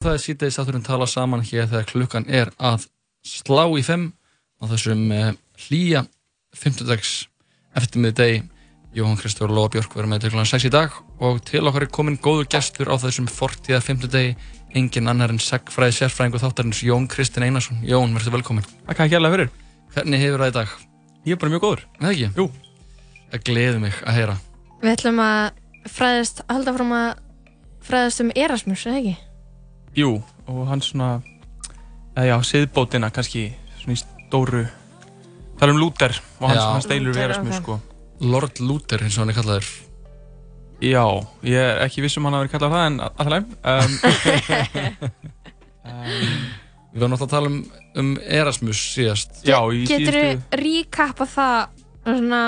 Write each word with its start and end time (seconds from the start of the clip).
Það 0.00 0.14
er 0.16 0.22
síðdeis 0.22 0.56
afturinn 0.56 0.84
tala 0.86 1.04
saman 1.04 1.42
hér 1.44 1.66
þegar 1.68 1.88
klukkan 1.90 2.24
er 2.32 2.48
að 2.56 2.86
slá 3.20 3.66
í 3.76 3.82
fimm 3.84 4.06
á 4.56 4.64
þessum 4.70 5.02
uh, 5.12 5.34
hlýja 5.66 6.06
50 6.56 6.88
dags 6.88 7.10
eftirmiði 7.76 8.16
degi. 8.16 8.38
Jóhann 8.96 9.20
Kristófur 9.20 9.52
og 9.52 9.58
Lóa 9.58 9.70
Björk 9.74 9.92
verður 9.92 10.08
með 10.14 10.24
til 10.24 10.32
kl. 10.32 10.46
6 10.48 10.66
í 10.66 10.72
dag 10.72 10.96
og 11.20 11.42
til 11.44 11.62
okkar 11.68 11.84
er 11.84 11.92
komin 11.92 12.16
góður 12.16 12.48
gestur 12.56 12.88
á 12.88 12.96
þessum 12.96 13.28
fortíða 13.28 13.82
50 13.84 14.14
degi. 14.16 14.32
Engin 14.72 15.12
annar 15.12 15.36
en 15.36 15.44
segfræði 15.44 15.98
sérfræðingu 15.98 16.40
þáttarins 16.40 16.80
Jón 16.88 17.04
Kristinn 17.12 17.50
Einarsson. 17.50 17.84
Jón, 17.84 18.16
verður 18.16 18.38
velkomin. 18.40 18.72
Takk 18.88 19.04
að 19.04 19.12
hjálpa 19.18 19.36
fyrir. 19.36 19.54
Hvernig 19.92 20.24
hefur 20.24 20.46
það 20.46 20.52
í 20.54 20.58
dag? 20.62 20.76
Ég 21.28 21.36
er 21.36 21.44
bara 21.44 21.52
mjög 21.52 21.66
góður. 21.68 21.88
Það 22.00 22.12
ekki? 22.16 22.34
Jú. 22.40 22.50
Það 23.34 23.48
gleður 23.52 23.82
mig 23.84 24.04
að 24.06 24.22
heyra. 24.22 24.42
Við 24.80 24.94
ætlum 24.96 25.26
að 25.28 25.42
fræðast, 25.92 26.46
halda 26.48 26.80
fram 26.80 26.94
að 27.04 27.10
fræðast 27.84 28.24
um 28.24 28.38
Erasmus? 28.48 28.86
Jú, 29.98 30.22
og 30.46 30.60
hann 30.70 30.82
svona, 30.84 31.16
eða 32.14 32.26
já, 32.28 32.36
siðbótina 32.46 33.10
kannski, 33.14 33.48
svona 33.80 33.96
í 33.96 34.00
stóru, 34.00 34.64
tala 35.58 35.74
um 35.74 35.80
Luther 35.82 36.14
og 36.38 36.48
hans, 36.48 36.62
hans 36.62 36.90
deilur 36.90 37.16
við 37.16 37.24
Erasmus, 37.26 37.58
ok. 37.58 37.64
sko. 37.64 37.78
Lord 38.30 38.60
Luther, 38.62 39.02
eins 39.02 39.16
og 39.18 39.24
hann 39.24 39.32
er 39.32 39.38
kallaður. 39.40 39.70
Já, 40.80 41.04
ég 41.44 41.58
er 41.60 41.82
ekki 41.84 42.04
viss 42.04 42.16
um 42.20 42.28
hann 42.28 42.38
að 42.38 42.46
vera 42.46 42.52
kallað 42.54 42.76
það, 42.76 42.86
en 42.86 43.00
alltaf 43.04 43.28
leið. 43.34 43.46
Um, 43.68 43.92
um, 45.90 46.40
Við 46.90 47.04
varum 47.04 47.12
náttúrulega 47.12 47.26
að 47.26 47.34
tala 47.34 47.50
um, 47.50 47.58
um 48.00 48.08
Erasmus 48.40 48.80
síðast. 48.94 49.42
já, 49.46 49.58
í 49.70 49.84
Getur 49.86 50.16
þú 50.16 50.22
síðustu, 50.24 50.60
ríkappa 50.62 51.26
það 51.30 51.58
svona 52.06 52.40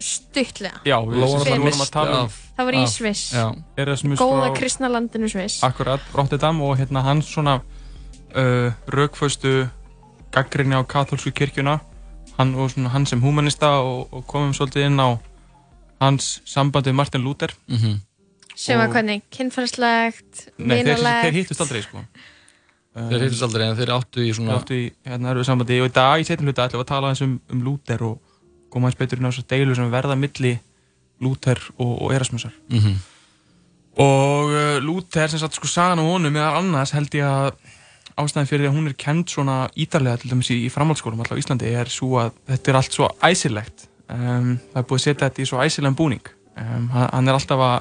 stuttlega? 0.00 0.80
já, 0.84 0.96
við 1.06 1.24
það 1.24 1.50
vorum 1.64 1.84
að 1.84 1.92
tala 1.94 2.22
um. 2.24 2.32
Það 2.56 2.68
var 2.68 2.76
í 2.76 2.82
Sviss. 2.92 3.22
Góða 4.20 4.48
frá, 4.50 4.56
kristna 4.58 4.90
landinu 4.92 5.30
Sviss. 5.32 5.62
akkurat, 5.64 6.02
Rotterdam 6.16 6.60
og 6.64 6.76
hérna 6.80 7.04
hans 7.06 7.30
svona 7.32 7.60
uh, 7.60 8.72
raukföstu 8.90 9.68
gaggrinni 10.34 10.76
á 10.76 10.82
katholsku 10.84 11.32
kirkjuna, 11.32 11.78
hann 12.36 12.54
og 12.54 12.70
svona 12.74 12.92
hann 12.94 13.06
sem 13.06 13.22
humanista 13.22 13.78
og, 13.80 14.08
og 14.12 14.26
komum 14.26 14.52
svolítið 14.56 14.90
inn 14.90 15.00
á 15.00 15.18
hans 16.00 16.40
sambandi 16.48 16.92
við 16.92 17.00
Martin 17.00 17.26
Luther. 17.26 17.54
mhm. 17.68 18.00
Sem 18.60 18.76
var 18.76 18.90
hvernig, 18.92 19.22
kynferðslegt, 19.32 20.50
Nei, 20.58 20.82
þeir, 20.84 20.98
þeir 21.00 21.36
hittust 21.38 21.62
aldrei, 21.64 21.80
sko. 21.80 22.02
Þeir 22.92 23.22
hittist 23.24 23.44
aldrei 23.46 23.62
en 23.70 23.78
þeir 23.78 23.92
áttu 23.94 24.24
í 24.26 24.32
svona... 24.36 24.58
áttu 24.58 24.76
í 24.76 24.82
hérna 25.06 25.30
erfið 25.32 25.46
sambandi 25.48 25.78
og 25.80 25.88
í 25.88 25.92
dag 25.96 26.20
í 26.20 26.26
setjum 26.28 26.50
hluta 26.50 26.66
ætlum 26.66 26.82
við 26.82 26.84
að 26.84 26.90
tala 26.90 27.08
aðeins 27.08 27.22
um, 27.24 27.36
um 27.54 27.62
Luther 27.64 28.04
og 28.04 28.18
koma 28.70 28.88
aðeins 28.88 29.00
betur 29.00 29.20
inn 29.20 29.28
á 29.28 29.30
þessar 29.32 29.48
deilu 29.52 29.76
sem 29.76 29.92
verða 29.92 30.18
milli 30.18 30.54
Luther 31.20 31.60
og, 31.76 31.94
og 32.06 32.14
Erasmusar. 32.16 32.54
Mhm. 32.72 32.96
og 34.00 34.54
uh, 34.54 34.78
Luther 34.80 35.28
sem 35.28 35.42
sagt 35.42 35.58
sko 35.58 35.68
sagan 35.68 36.00
á 36.00 36.04
honum 36.06 36.32
meðal 36.32 36.62
annars 36.62 36.94
held 36.96 37.12
ég 37.18 37.26
að 37.26 37.52
ástæðan 38.20 38.48
fyrir 38.48 38.64
því 38.64 38.70
að 38.70 38.76
hún 38.76 38.90
er 38.90 38.96
kend 38.98 39.30
svona 39.32 39.56
ítarlega 39.78 40.20
til 40.20 40.30
dæmis 40.32 40.50
í, 40.52 40.58
í 40.66 40.72
framhaldsskólum 40.72 41.22
alltaf 41.22 41.38
á 41.38 41.42
Íslandi 41.42 41.72
er 41.74 41.90
svo 41.92 42.18
að 42.22 42.34
þetta 42.50 42.70
er 42.72 42.78
allt 42.80 42.96
svo 42.96 43.08
æsilegt. 43.24 43.86
Um, 44.10 44.52
það 44.72 44.80
er 44.80 44.86
búið 44.90 45.00
að 45.00 45.04
setja 45.04 45.26
þetta 45.28 45.42
í 45.42 45.48
svo 45.50 45.62
æsilegan 45.62 45.98
búning. 45.98 46.30
Um, 46.58 46.88
hann, 46.92 47.28
er 47.28 47.36
alltaf 47.36 47.62
að 47.64 47.76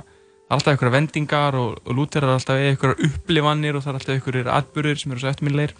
alltaf 0.50 0.73
einhverja 0.73 0.95
vendingar 0.95 1.58
og, 1.60 1.80
og 1.86 1.98
Luther 1.98 2.26
er 2.26 2.34
alltaf 2.36 2.58
einhverjar 2.58 3.04
upplifanir 3.06 3.78
og 3.78 3.86
það 3.86 3.92
er 3.92 4.00
alltaf 4.00 4.16
einhverjir 4.16 4.52
atbyrðir 4.54 5.02
sem 5.02 5.14
eru 5.14 5.23
svo 5.23 5.32
eftirminnilegir. 5.32 5.76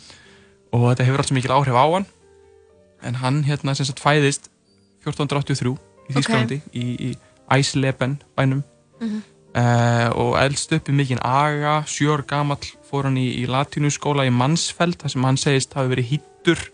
Og 0.76 0.88
þetta 0.92 1.08
hefur 1.08 1.24
alltaf 1.24 1.38
mikil 1.38 1.56
áhrif 1.56 1.78
á 1.80 1.86
hann. 1.96 2.08
En 3.06 3.20
hann 3.24 3.44
hérna 3.48 3.76
sem 3.78 3.88
sagt 3.88 4.04
fæðist 4.04 4.50
1483 5.06 5.76
í 6.10 6.16
Þýskalandi 6.16 6.62
í, 6.74 6.86
í 7.10 7.10
Eisleben 7.54 8.20
bænum. 8.38 8.64
Mhm. 9.00 9.22
uh, 9.56 10.10
og 10.20 10.34
eldst 10.42 10.74
upp 10.76 10.90
í 10.92 10.96
mikinn 10.96 11.22
aga, 11.24 11.80
sjö 11.88 12.18
ár 12.18 12.26
gamall 12.28 12.66
fór 12.90 13.08
hann 13.08 13.18
í, 13.18 13.30
í 13.40 13.48
latínuskóla 13.50 14.28
í 14.28 14.34
Mansfeld 14.34 15.00
þar 15.00 15.14
sem 15.14 15.26
hann 15.30 15.40
segist 15.40 15.74
hafi 15.78 15.94
verið 15.94 16.12
hýttur 16.14 16.66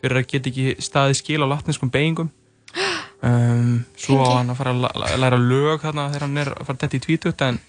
fyrir 0.00 0.20
að 0.20 0.28
geta 0.32 0.50
ekki 0.50 0.74
staðið 0.82 1.18
skil 1.20 1.40
á 1.44 1.52
latinskum 1.52 1.92
beigingum 1.92 2.30
um, 3.26 3.80
svo 3.98 4.18
á 4.24 4.40
hann 4.40 4.52
að 4.52 4.60
fara 4.60 4.74
að 4.74 5.20
læra 5.22 5.40
lög 5.40 5.84
þarna 5.84 6.08
þegar 6.10 6.26
hann 6.26 6.42
er 6.42 6.52
að 6.56 6.68
fara 6.68 6.82
þetta 6.84 6.98
í 6.98 7.04
tvítut 7.06 7.46
en, 7.46 7.60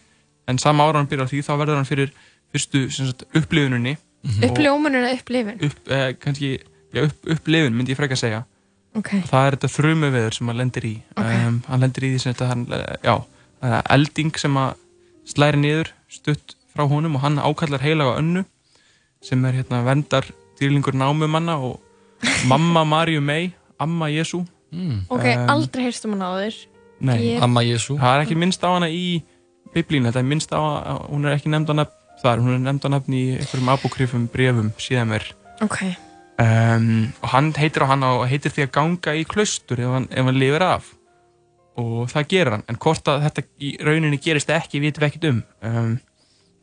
en 0.47 0.61
sama 0.61 0.87
ára 0.87 1.01
hann 1.01 1.11
byrjar 1.11 1.31
því 1.31 1.43
þá 1.45 1.53
verður 1.55 1.81
hann 1.81 1.89
fyrir 1.89 2.13
fyrstu 2.51 2.87
sagt, 2.91 3.25
upplifuninni. 3.37 3.95
Uppljómun 4.43 4.97
eða 4.99 5.13
upplifun? 5.15 5.61
upp, 5.65 5.77
eh, 5.89 6.09
kannski, 6.19 6.49
já, 6.93 7.05
upp, 7.07 7.29
upplifun 7.35 7.77
myndi 7.77 7.95
ég 7.95 7.99
freka 7.99 8.17
að 8.17 8.23
segja 8.25 8.41
Ok. 8.95 9.09
það 9.29 9.45
er 9.47 9.55
þetta 9.55 9.69
þrumuveður 9.75 10.33
sem 10.35 10.47
hann 10.51 10.57
lendir 10.61 10.85
í 10.89 10.95
Ok. 11.15 11.29
um, 11.47 11.61
hann 11.67 11.79
lendir 11.85 12.03
í 12.03 12.09
því 12.13 12.19
sem 12.19 12.33
þetta 12.33 12.47
hann, 12.51 12.65
já, 13.03 13.15
það 13.61 13.75
er 13.77 13.85
elding 13.95 14.31
sem 14.37 14.57
að 14.57 14.73
slæri 15.31 15.61
niður 15.61 15.91
stutt 16.11 16.55
frá 16.75 16.83
honum 16.89 17.15
og 17.15 17.21
hann 17.23 17.37
ákallar 17.39 17.81
heilaga 17.85 18.17
önnu 18.19 18.43
sem 19.21 19.45
er 19.45 19.53
hérna 19.61 19.83
vendar 19.85 20.25
dýrlingur 20.59 20.93
námumanna 20.97 21.55
og 21.61 21.79
mamma 22.51 22.83
Maríu 22.85 23.21
May 23.21 23.51
amma 23.79 24.09
Jésu 24.11 24.45
Mm. 24.71 25.01
Ok, 25.11 25.25
Um, 25.35 25.49
aldrei 25.51 25.83
heyrst 25.83 26.05
um 26.07 26.13
hann 26.15 26.21
áður. 26.23 26.55
Nei, 27.03 27.17
Ég- 27.35 27.41
Amma 27.43 27.59
Jésu. 27.59 27.97
það 27.99 28.13
er 28.15 28.21
ekki 28.23 28.37
minnst 28.39 28.61
á 28.63 28.71
hana 28.71 28.87
í 28.87 29.19
biblínu, 29.75 30.07
þetta 30.07 30.19
er 30.21 30.27
minnst 30.29 30.53
á 30.55 30.59
að 30.63 31.09
hún 31.11 31.25
er 31.27 31.33
ekki 31.35 31.49
nefnd 31.51 31.67
á 31.67 31.75
nefn 31.75 31.91
þar, 32.23 32.39
hún 32.39 32.53
er 32.55 32.61
nefnd 32.63 32.85
á 32.87 32.89
nefn 32.93 33.11
í 33.19 33.23
einhverjum 33.35 33.71
apokryfum 33.73 34.29
brefum 34.31 34.69
síðan 34.79 35.11
mér 35.11 35.27
Ok. 35.59 35.75
Um, 36.41 36.87
og 37.21 37.29
hann 37.35 37.51
heitir 37.59 37.83
á 37.85 37.91
hann 37.91 38.03
og 38.07 38.23
heitir 38.31 38.53
því 38.55 38.65
að 38.67 38.73
ganga 38.77 39.13
í 39.19 39.25
klaustur 39.29 39.81
ef 39.83 39.91
hann, 39.95 40.07
ef 40.11 40.25
hann 40.29 40.39
lifir 40.41 40.65
af 40.65 40.91
og 41.81 42.07
það 42.11 42.27
gerir 42.33 42.55
hann 42.57 42.65
en 42.69 42.79
hvort 42.83 43.07
að 43.11 43.25
þetta 43.27 43.43
í 43.63 43.73
rauninni 43.85 44.19
gerist 44.21 44.49
ekki 44.53 44.81
vitum 44.83 45.03
við 45.05 45.09
ekkert 45.11 45.27
um 45.31 45.41
um, 45.69 45.91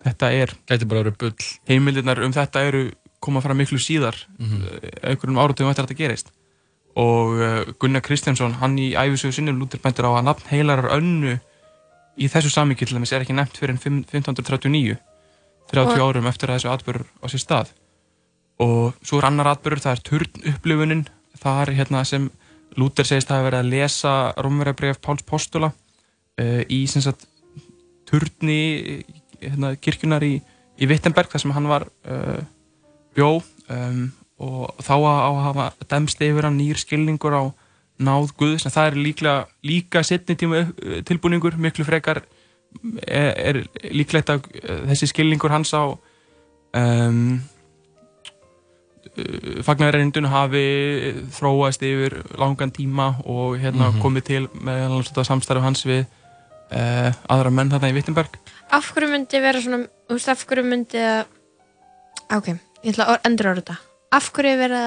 þetta 0.05 0.33
er 0.37 0.53
Gæti 0.69 0.87
bara 0.89 1.03
verið 1.05 1.17
bull. 1.23 1.47
heimildirnar 1.71 2.21
um 2.27 2.35
þetta 2.37 2.63
eru 2.69 2.83
koma 3.21 3.41
fram 3.43 3.59
miklu 3.59 3.81
síðar 3.83 4.19
Mhm. 4.39 4.61
uh, 4.63 5.11
einhverjum 5.11 5.41
áratugum 5.43 5.71
eftir 5.73 5.85
að 5.85 5.89
þetta 5.89 6.03
gerist 6.03 6.33
og 6.99 7.35
uh, 7.39 7.73
Gunnar 7.79 8.03
Kristjánsson 8.03 8.57
hann 8.61 8.77
í 8.79 8.93
æfisögu 8.99 9.33
sinnum 9.37 9.59
lútir 9.61 9.81
bendur 9.83 10.07
á 10.11 10.19
að 10.19 10.25
nafn 10.29 10.49
heilarar 10.53 10.93
önnu 10.99 11.37
í 12.19 12.27
þessu 12.31 12.51
samíki 12.51 12.87
til 12.87 12.97
dæmis 12.99 13.13
er 13.15 13.23
ekki 13.23 13.35
nefnt 13.37 13.59
fyrir 13.61 13.77
1539 13.79 14.97
30 15.71 15.93
Og- 15.95 16.01
árum 16.03 16.27
eftir 16.31 16.51
að 16.51 16.59
þessu 16.59 16.73
atbyrður 16.73 17.07
á 17.23 17.27
sér 17.31 17.43
stað 17.45 17.69
og 18.63 18.97
svo 19.07 19.21
er 19.21 19.29
annar 19.29 19.53
atbyrður, 19.53 19.85
það 19.85 19.97
er 19.97 20.05
turn 20.07 20.51
upplifunin 20.53 21.07
það 21.43 21.63
er 21.63 21.75
hérna 21.81 22.05
sem 22.07 22.29
Lúter 22.79 23.07
segist 23.09 23.31
að 23.31 23.41
hafa 23.41 23.49
verið 23.49 23.63
að 23.63 23.71
lesa 23.73 24.13
Rómverjabref 24.45 25.01
Páls 25.03 25.25
Postula 25.27 25.73
uh, 25.73 26.63
í 26.71 26.83
sem 26.91 27.03
sagt 27.03 27.25
turni 28.09 29.03
hérna, 29.41 29.73
kirkjunar 29.83 30.25
í, 30.27 30.37
í 30.79 30.89
Wittenberg 30.91 31.33
þar 31.33 31.43
sem 31.43 31.55
hann 31.57 31.69
var 31.71 31.89
uh, 32.07 32.39
bjó. 33.17 33.39
Um, 33.73 34.11
og 34.39 34.71
þá 34.85 34.95
að, 34.95 35.17
að 35.17 35.41
hafa 35.47 35.69
demst 35.91 36.23
yfir 36.23 36.47
hann 36.47 36.59
nýr 36.61 36.79
skilningur 36.79 37.35
á 37.35 37.43
náð 37.99 38.31
Guðs. 38.39 38.69
En 38.69 38.75
það 38.77 38.91
er 38.91 39.01
líklega 39.09 39.39
líka 39.67 40.05
setni 40.07 40.39
tíma 40.39 40.63
uh, 40.69 41.01
tilbúningur 41.09 41.59
miklu 41.59 41.89
frekar 41.89 42.23
er, 43.03 43.33
er 43.33 43.63
líklegt 43.91 44.31
að 44.31 44.45
þessi 44.93 45.09
skilningur 45.11 45.57
hans 45.57 45.73
á 45.75 45.89
um, 46.77 47.41
fagnarreindun 49.67 50.29
hafi 50.31 50.65
þróast 51.35 51.83
yfir 51.87 52.19
langan 52.39 52.73
tíma 52.75 53.11
og 53.27 53.59
hérna 53.63 53.91
Mhm. 53.93 54.01
komið 54.03 54.25
til 54.25 54.49
með 54.63 55.25
samstarf 55.25 55.63
hans 55.63 55.85
við 55.87 56.07
uh, 56.73 57.13
aðra 57.29 57.51
menn 57.51 57.71
þarna 57.71 57.91
í 57.91 57.95
Wittenberg 57.97 58.39
Af 58.71 58.93
hverju 58.93 59.09
myndi 59.09 59.41
vera 59.41 59.61
svona, 59.65 59.87
þú 60.09 60.17
veist, 60.19 60.29
af 60.29 60.45
hverju 60.45 60.65
myndi 60.69 61.01
að, 61.01 61.25
ok, 62.37 62.49
ég 62.85 62.93
ætla 62.93 63.07
að 63.15 63.23
endur 63.25 63.49
ára 63.49 63.63
þetta. 63.63 63.77
Af 64.13 64.27
hverju 64.37 64.59
vera 64.61 64.83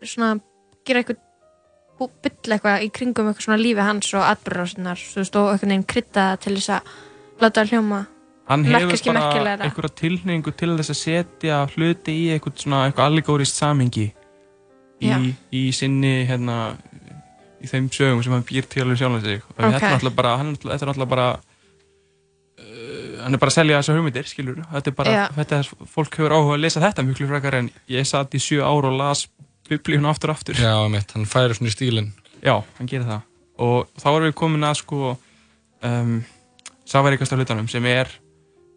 svona 0.00 0.40
gera 0.86 1.02
eitthvað, 1.02 1.18
bylla 2.24 2.56
eitthvað 2.56 2.86
í 2.86 2.88
kringum 2.96 3.28
eitthvað 3.28 3.44
svona 3.44 3.60
lífi 3.60 3.84
hans 3.84 4.14
og 4.16 4.24
atbyrðarsinnar, 4.30 5.02
og 5.20 5.52
eitthvað 5.52 5.72
nefn 5.74 5.84
krydda 5.92 6.24
til 6.40 6.56
þess 6.56 6.72
að 6.78 6.94
láta 7.44 7.66
hljóma. 7.68 8.00
Hann 8.50 8.64
hefur 8.66 9.12
bara 9.12 9.54
einhverja 9.66 9.94
tilningu 10.02 10.52
til 10.56 10.72
þess 10.78 10.92
að 10.94 10.98
setja 11.00 11.60
hluti 11.74 12.14
í 12.24 12.26
eitthvað 12.34 12.64
svona 12.64 12.84
eitthvað 12.88 13.10
allegórist 13.12 13.58
samhengi 13.60 14.08
í, 15.02 15.34
í 15.54 15.62
sinni 15.74 16.22
hérna 16.28 16.74
í 17.62 17.70
þeim 17.70 17.88
sögum 17.94 18.22
sem 18.24 18.34
hann 18.34 18.44
býr 18.46 18.66
til 18.70 18.82
alveg 18.84 18.98
sjálfan 19.00 19.22
sig 19.24 19.40
og 19.46 19.54
Ok. 19.54 19.64
þetta 19.64 19.86
er 19.86 19.94
náttúrulega 19.94 20.18
bara 20.18 20.36
hann 20.40 20.54
þetta 20.58 20.78
er 20.82 20.90
náttúrulega 20.90 21.12
bara 21.14 21.28
uh, 22.58 23.22
hann 23.22 23.34
er 23.36 23.42
bara 23.42 23.52
að 23.52 23.56
selja 23.58 23.78
þessar 23.80 23.98
hugmyndir 24.00 24.28
skilur 24.30 24.60
þetta 24.72 24.90
er 24.92 24.96
bara, 24.98 25.14
Já. 25.16 25.24
þetta 25.38 25.60
er, 25.62 25.70
fólk 25.94 26.18
hefur 26.18 26.34
áhuga 26.36 26.56
að 26.58 26.64
lesa 26.66 26.82
þetta 26.82 27.06
mjög 27.06 27.22
frekar 27.30 27.58
en 27.60 27.70
ég 27.94 28.08
satt 28.10 28.34
í 28.34 28.42
sjö 28.42 28.62
ár 28.66 28.88
og 28.90 28.96
las 28.98 29.26
biblíun 29.70 30.08
aftur 30.10 30.32
og 30.32 30.40
aftur 30.40 30.58
Já, 30.58 30.74
mitt, 30.90 31.14
hann 31.14 31.28
færi 31.30 31.54
svona 31.56 31.70
í 31.70 31.76
stílinn. 31.76 32.10
Já, 32.42 32.58
hann 32.78 32.90
gerir 32.90 33.06
það 33.06 33.22
og 33.62 33.86
þá 34.00 34.06
erum 34.10 34.26
við 34.26 34.34
komin 34.40 34.66
að 34.66 34.78
sko 34.80 35.12
um, 35.86 36.14
safaríkasta 36.88 37.36
hlutanum 37.38 37.68
sem 37.70 37.84
er 37.86 38.10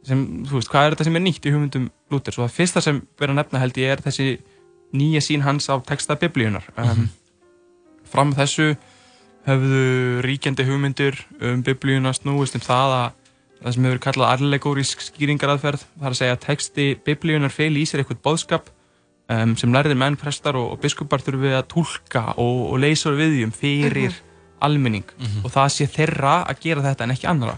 sem, 0.05 0.23
þú 0.47 0.59
veist, 0.59 0.71
hvað 0.71 0.87
er 0.87 0.95
þetta 0.95 1.07
sem 1.07 1.19
er 1.19 1.23
nýtt 1.25 1.47
í 1.47 1.53
hugmyndum 1.53 1.87
Lúter 2.13 2.35
svo 2.35 2.45
það 2.45 2.57
fyrsta 2.59 2.83
sem 2.85 3.01
verður 3.19 3.35
að 3.35 3.39
nefna 3.41 3.61
held 3.63 3.79
ég 3.81 3.93
er 3.93 4.03
þessi 4.05 4.27
nýja 4.95 5.21
sín 5.25 5.45
hans 5.45 5.67
á 5.71 5.75
texta 5.85 6.17
biblíunar 6.19 6.67
um, 6.81 7.07
fram 8.09 8.33
að 8.35 8.43
þessu 8.43 8.67
höfðu 9.45 10.23
ríkjandi 10.25 10.65
hugmyndir 10.67 11.19
um 11.41 11.61
biblíuna 11.65 12.13
snúist 12.17 12.57
um 12.57 12.63
það 12.65 12.95
að 12.99 13.07
það 13.65 13.75
sem 13.75 13.87
hefur 13.87 14.01
kallað 14.03 14.33
allegórisk 14.35 15.03
skýringaraðferð 15.05 15.85
það 15.85 16.07
er 16.07 16.15
að 16.15 16.19
segja 16.21 16.37
að 16.37 16.43
texti 16.45 16.87
biblíunar 17.05 17.53
feil 17.53 17.73
í 17.77 17.85
sér 17.87 18.03
eitthvað 18.03 18.23
bóðskap 18.25 18.71
um, 19.31 19.55
sem 19.57 19.73
lærðir 19.73 19.97
menn, 19.99 20.17
prestar 20.19 20.57
og, 20.59 20.75
og 20.75 20.81
biskupar 20.83 21.23
þurfum 21.23 21.45
við 21.47 21.57
að 21.59 21.67
tólka 21.73 22.25
og, 22.35 22.61
og 22.71 22.81
leysa 22.83 23.13
viðjum 23.15 23.53
fyrir 23.55 24.17
almenning. 24.65 25.07
Og 25.43 25.51
það 25.53 25.71
sé 25.73 25.87
þeirra 25.91 26.35
að 26.45 26.61
gera 26.63 26.85
þetta 26.85 27.05
en 27.05 27.15
ekki 27.15 27.29
annara 27.29 27.57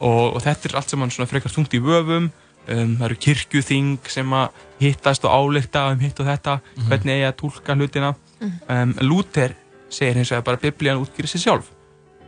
og, 0.00 0.36
og 0.36 0.42
þetta 0.44 0.68
er 0.68 0.76
allt 0.80 0.92
saman 0.92 1.12
svona 1.14 1.30
frekar 1.30 1.52
þungt 1.52 1.76
í 1.76 1.82
vöfum. 1.82 2.30
Um, 2.66 2.96
það 2.98 3.04
eru 3.06 3.16
kirkjuþing 3.22 4.08
sem 4.10 4.32
að 4.34 4.62
hittast 4.80 5.26
og 5.28 5.30
álekta 5.30 5.84
um 5.92 6.00
hitt 6.02 6.18
og 6.18 6.26
þetta 6.26 6.56
hvernig 6.88 7.14
eigi 7.14 7.28
að 7.28 7.36
tólka 7.42 7.76
hlutina. 7.78 8.14
Um, 8.42 8.94
Luther 9.06 9.54
segir 9.88 10.18
hins 10.18 10.32
vegar 10.34 10.46
bara 10.48 10.62
biblían 10.62 11.02
útgýrir 11.02 11.30
sig 11.30 11.44
sjálf. 11.44 11.70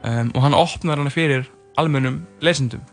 Um, 0.06 0.30
og 0.34 0.44
hann 0.44 0.54
opnar 0.54 1.02
hana 1.02 1.10
fyrir 1.10 1.48
almennum 1.78 2.22
lesendum. 2.40 2.84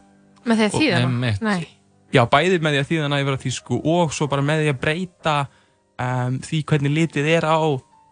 Með 0.46 0.64
því 0.64 0.66
að 0.66 0.80
þýða 0.80 1.02
Nei, 1.46 1.68
Já, 2.14 2.24
bæði 2.32 2.60
með 2.64 2.76
því 2.76 2.82
að 2.82 2.90
þýða 2.90 3.06
hana 3.06 3.20
yfir 3.22 3.36
að 3.36 3.46
þýsku 3.46 3.78
og 3.92 4.14
svo 4.16 4.28
bara 4.32 4.46
með 4.46 4.64
því 4.64 4.72
að 4.72 4.82
breyta 4.82 5.36
um, 6.00 6.40
því 6.46 6.62
hvernig 6.70 6.94
litið 6.96 7.30
er 7.34 7.48
á 7.50 7.58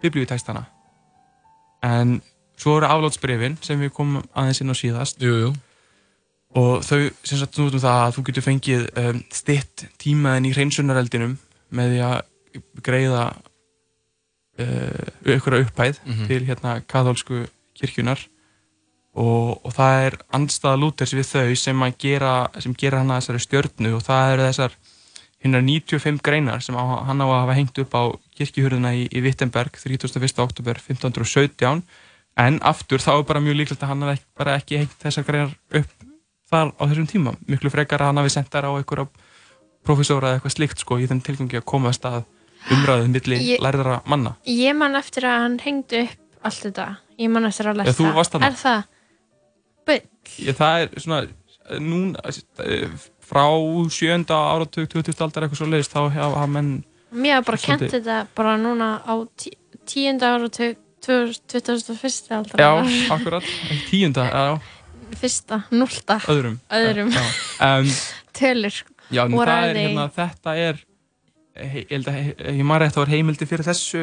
biblíutækstana. 0.03 0.65
En 1.83 2.17
svo 2.59 2.77
eru 2.79 2.89
aflátsbrefin 2.89 3.57
sem 3.63 3.79
við 3.81 3.93
komum 3.95 4.25
aðeins 4.33 4.61
inn 4.63 4.73
á 4.73 4.75
síðast. 4.77 5.21
Jú, 5.23 5.35
jú. 5.39 5.53
Og 6.59 6.83
þau 6.85 6.99
sem 7.25 7.39
sagt 7.39 7.57
nú 7.57 7.65
um 7.69 7.79
það 7.81 7.99
að 8.03 8.13
þú 8.17 8.23
getur 8.27 8.45
fengið 8.45 8.83
um, 9.01 9.23
stitt 9.33 9.85
tímaðin 10.01 10.49
í 10.49 10.53
hreinsunareldinum 10.53 11.37
með 11.73 11.93
því 11.95 12.01
að 12.05 12.19
greiða 12.85 13.23
uh, 14.61 15.33
ykkur 15.37 15.59
upphæð 15.63 15.99
Mhm. 16.05 16.27
til 16.29 16.45
hérna 16.45 16.75
kathólsku 16.87 17.45
kirkjunar 17.79 18.19
og, 19.15 19.59
og 19.65 19.73
það 19.73 20.05
er 20.07 20.17
andstaða 20.33 20.79
Lúthers 20.81 21.13
við 21.13 21.27
þau 21.31 21.55
sem, 21.57 21.83
að 21.85 21.97
gera, 22.01 22.33
sem 22.59 22.73
gera 22.77 23.01
hana 23.01 23.19
þessari 23.21 23.41
stjörnu 23.45 23.95
og 23.97 24.03
það 24.05 24.33
eru 24.33 24.47
þessar 24.49 24.77
hinnar 25.43 25.61
95 25.67 26.21
greinar 26.23 26.61
sem 26.63 26.75
á, 26.77 26.83
hann 27.05 27.21
á 27.21 27.27
að 27.27 27.41
hafa 27.41 27.57
hengt 27.57 27.77
upp 27.83 27.93
á 27.97 28.03
kirkjuhurðuna 28.37 28.93
í, 28.95 29.03
í 29.11 29.21
Wittenberg 29.25 29.75
31. 29.81 30.39
oktober 30.39 30.79
1517 30.79 31.83
en 32.37 32.59
aftur 32.65 33.01
þá 33.03 33.11
er 33.19 33.27
bara 33.27 33.41
mjög 33.43 33.59
líklegt 33.59 33.83
að 33.83 33.91
hann 33.91 34.05
bara 34.37 34.55
ekki 34.57 34.79
hengt 34.81 34.95
þessar 35.03 35.25
greinar 35.27 35.51
upp 35.81 35.91
þar 36.53 36.71
á 36.77 36.83
þessum 36.85 37.09
tíma 37.09 37.35
miklu 37.49 37.73
frekar 37.73 38.03
að 38.03 38.11
hann 38.11 38.21
hafi 38.23 38.33
sendt 38.37 38.53
þær 38.53 38.69
á 38.69 38.71
einhverja 38.77 39.07
profesóra 39.83 40.31
eða 40.31 40.39
eitthvað 40.39 40.55
slíkt 40.57 40.83
sko 40.85 40.99
í 41.01 41.07
þenn 41.09 41.23
tilgangi 41.25 41.59
að 41.59 41.67
komast 41.73 42.05
að 42.07 42.23
umræðið 42.71 43.09
milli 43.17 43.39
Ég- 43.53 43.63
lærðara 43.63 43.99
manna 44.07 44.37
ég 44.47 44.75
man 44.77 44.95
eftir 44.95 45.27
að 45.27 45.41
hann 45.47 45.59
hengdi 45.65 46.05
upp 46.07 46.19
allt 46.47 46.65
þetta 46.67 46.87
Ég 47.19 47.29
man 47.29 47.45
eftir 47.45 47.67
að 47.69 47.77
varst 48.15 48.33
þarna. 48.33 48.47
Er 48.49 48.55
það? 48.57 48.83
Ég, 50.39 50.55
það 50.57 50.83
er 50.83 51.01
svona 51.03 51.19
eh, 51.27 51.79
núna 51.83 52.21
eh, 52.63 52.87
frá 53.23 53.43
sjönda 53.93 54.37
áratug 54.53 54.87
20. 54.89 55.13
aldar 55.25 55.45
eitthvað 55.45 55.59
svo 55.59 55.67
leiðist 55.69 55.93
þá 55.93 56.01
hafa 56.15 56.45
menn 56.49 56.71
Mér 57.13 57.37
hef 57.37 57.45
bara 57.49 57.59
kent 57.61 57.83
þetta 57.91 58.15
bara 58.33 58.55
núna 58.57 58.87
á 59.05 59.13
tí, 59.37 59.51
tíunda 59.85 60.31
ára 60.33 60.47
2001. 60.49 62.31
aldar 62.33 62.63
já, 62.63 62.71
akkurat, 63.13 63.51
tíunda 63.91 64.25
já, 64.31 64.45
Fyrsta, 65.19 65.61
núlta. 65.71 66.19
Öðrum. 66.31 66.59
Öðrum. 66.73 67.13
Um, 67.63 67.87
tölur. 68.35 68.75
já 69.13 69.21
er 69.23 69.75
hérna, 69.77 70.07
þetta 70.15 70.53
er 70.57 70.79
ég 71.55 71.91
held 71.91 72.07
að 72.09 72.15
ég 72.57 72.63
maður 72.65 72.81
rétt 72.87 72.95
að 72.97 73.03
var 73.03 73.11
heimildi 73.13 73.45
fyrir 73.47 73.67
þessu 73.67 74.01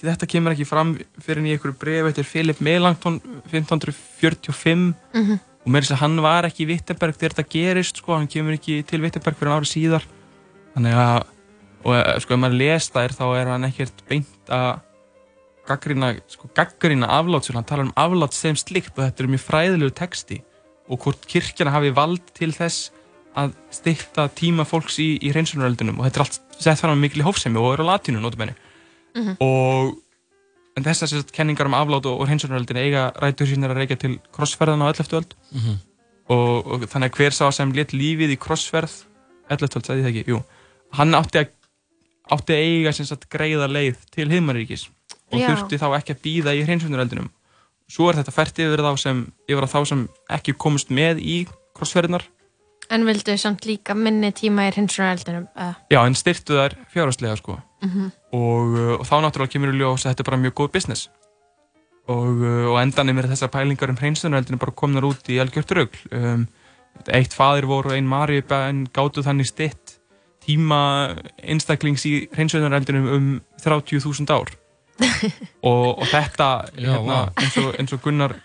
þetta 0.00 0.26
kemur 0.32 0.54
ekki 0.56 0.66
fram 0.68 0.90
fyrir 1.22 1.44
í 1.46 1.52
einhverju 1.54 1.76
bref 1.78 2.08
eftir 2.10 2.26
Philip 2.28 2.60
Melanchthon 2.64 3.20
1545 3.52 4.94
Mhm. 5.14 5.38
og 5.64 5.68
með 5.70 5.84
þess 5.84 5.92
að 5.94 6.00
hann 6.02 6.16
var 6.24 6.48
ekki 6.48 6.64
í 6.64 6.68
Wittenberg 6.72 7.14
þegar 7.20 7.34
þetta 7.36 7.48
gerist 7.52 7.96
sko, 8.02 8.16
hann 8.16 8.28
kemur 8.28 8.56
ekki 8.56 8.80
til 8.86 9.00
Wittenberg 9.04 9.36
fyrir 9.36 9.52
ári 9.54 9.68
síðar. 9.68 10.04
Þannig 10.74 10.94
að 10.96 11.24
og 11.84 11.94
eh, 11.96 12.18
sko 12.20 12.34
ef 12.34 12.40
maður 12.40 12.58
les 12.60 12.90
þær 12.92 13.12
þá 13.16 13.24
er 13.40 13.46
hann 13.54 13.64
ekkert 13.68 14.02
beint 14.08 14.50
að 14.52 14.80
gaggrina, 15.70 16.12
sko, 16.30 16.50
gaggrina 16.56 17.08
aflátsjál 17.18 17.56
hann 17.60 17.68
talar 17.68 17.86
um 17.88 17.92
afláts 17.98 18.40
sem 18.42 18.56
slikt 18.58 18.92
og 18.98 19.04
þetta 19.06 19.24
er 19.24 19.30
mjög 19.34 19.44
fræðilegu 19.46 19.94
texti 19.96 20.40
og 20.90 20.98
hvort 21.04 21.26
kirkjana 21.30 21.72
hafi 21.76 21.92
vald 21.94 22.32
til 22.34 22.50
þess 22.56 22.90
að 23.38 23.52
styrta 23.70 24.24
tíma 24.34 24.64
fólks 24.66 24.96
í, 24.98 25.12
í 25.22 25.30
hreinsunaröldunum 25.30 26.00
og 26.02 26.08
þetta 26.08 26.18
er 26.20 26.24
allt 26.26 26.38
sett 26.60 26.80
fram 26.82 26.96
með 26.96 27.04
mikil 27.06 27.22
hófsemi 27.28 27.60
og 27.62 27.74
er 27.76 27.84
á 27.86 27.90
latínu 27.94 28.20
notabenni 28.22 28.56
Mhm. 29.10 29.36
og 29.42 29.96
en 30.78 30.84
þessar 30.86 31.08
sem 31.10 31.18
sagt, 31.18 31.32
kenningar 31.34 31.66
um 31.66 31.74
aflát 31.74 32.04
og, 32.06 32.20
og 32.22 32.28
hreinsunaröldin 32.28 32.78
eiga 32.78 33.08
rætur 33.18 33.48
sínar 33.50 33.72
að 33.74 33.80
reykja 33.82 33.96
til 33.98 34.12
krossferðan 34.34 34.84
á 34.86 34.90
11. 34.94 35.16
öld 35.18 35.32
Mhm. 35.50 35.74
og, 36.30 36.66
og 36.66 36.84
þannig 36.86 37.10
að 37.10 37.16
hver 37.18 37.34
sá 37.34 37.50
sem 37.54 37.72
létt 37.74 37.90
lífið 37.94 38.34
í 38.36 38.38
krossferð 38.38 38.94
11. 39.50 39.66
öld, 39.78 39.86
sagði 39.88 39.98
ég 39.98 40.06
það 40.06 40.12
ekki, 40.14 40.30
jú 40.30 40.42
hann 40.94 41.14
átti 41.18 41.42
að 41.42 41.48
átti 42.30 42.54
að 42.54 42.62
eiga 42.62 42.92
sagt 42.94 43.26
greiða 43.30 43.66
leið 43.66 43.96
til 44.14 44.28
heimaríkis 44.30 44.86
og 45.30 45.38
Já. 45.38 45.50
þurfti 45.50 45.78
þá 45.80 45.86
ekki 45.98 46.16
að 46.16 46.24
býða 46.26 46.56
í 46.56 46.64
hreinsunaröldunum 46.66 47.30
svo 47.90 48.10
er 48.10 48.20
þetta 48.20 48.34
fært 48.34 48.60
yfir 48.62 48.82
þá 48.84 48.92
sem 49.02 49.24
yfir 49.50 49.66
þá 49.70 49.80
sem 49.90 50.04
ekki 50.36 50.54
komust 50.58 50.92
með 50.94 51.22
í 51.22 51.40
krossferðinar 51.78 52.26
En 52.90 53.04
vildu 53.06 53.36
samt 53.38 53.68
líka 53.68 53.94
minni 53.94 54.32
tíma 54.34 54.64
í 54.66 54.72
hinsunareldinum 54.74 55.46
uh, 55.54 55.76
Já, 55.92 56.00
en 56.02 56.16
styrtu 56.18 56.56
þær 56.58 56.74
fjárhagslega 56.90 57.36
sko. 57.38 57.60
Mhm. 57.84 58.10
og, 58.34 58.74
uh, 58.74 58.94
og 58.98 59.04
þá 59.06 59.16
náttúrulega 59.24 59.54
kemur 59.54 59.74
í 59.74 59.78
ljós 59.78 60.04
að 60.04 60.12
þetta 60.12 60.24
er 60.24 60.30
bara 60.30 60.40
mjög 60.42 60.56
góð 60.58 60.72
business 60.74 61.08
og, 62.10 62.42
uh, 62.42 62.66
og 62.72 62.80
endanum 62.82 63.22
er 63.22 63.30
þessar 63.30 63.52
pælingar 63.54 63.92
um 63.92 64.00
hreinsunaröldinu 64.00 64.58
bara 64.60 64.76
komnar 64.82 65.06
út 65.06 65.30
í 65.30 65.38
algjört 65.42 65.74
rögl 65.78 66.02
um, 66.10 66.48
eitt 67.08 67.34
faðir 67.36 67.68
voru 67.70 67.92
og 67.92 67.96
ein 67.96 68.10
Mari 68.10 68.42
en 68.42 68.86
gátu 68.92 69.22
þannig 69.24 69.48
stytt 69.48 69.96
tíma 70.44 71.14
einstaklings 71.38 72.04
í 72.08 72.14
hreinsunaröldinu 72.34 73.06
um 73.14 73.30
30.000 73.62 74.34
ár 74.34 74.50
og, 75.62 75.98
og 75.98 76.06
þetta 76.10 76.48
hérna, 76.76 77.18
eins, 77.40 77.56
og, 77.60 77.74
eins 77.78 77.92
og 77.96 78.02
Gunnar 78.04 78.36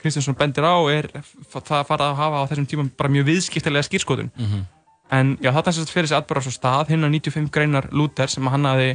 Kristjánsson 0.00 0.36
bendir 0.38 0.64
á 0.64 0.76
er 0.92 1.08
það 1.52 1.86
farið 1.88 2.06
að 2.06 2.20
hafa 2.20 2.42
á 2.42 2.48
þessum 2.50 2.68
tíma 2.70 2.86
bara 2.96 3.12
mjög 3.12 3.26
viðskiptilega 3.32 3.88
skýrskotun 3.88 4.30
Mhm. 4.36 4.68
En 5.10 5.32
já, 5.42 5.50
þetta 5.50 5.72
sem 5.74 5.82
sagt 5.82 5.90
fyrir 5.90 6.06
þessi 6.06 6.16
atbara 6.20 6.40
svo 6.44 6.52
stað, 6.54 6.92
hinn 6.92 7.02
95 7.02 7.48
greinar 7.50 7.88
Luther 7.90 8.30
sem 8.30 8.46
hann 8.46 8.64
hafi 8.68 8.92